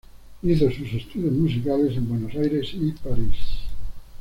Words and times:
Hizo 0.41 0.71
sus 0.71 0.91
estudios 0.93 1.31
musicales 1.31 1.95
en 1.95 2.09
Buenos 2.09 2.33
Aires 2.33 2.71
y 2.73 2.91
París. 3.03 3.35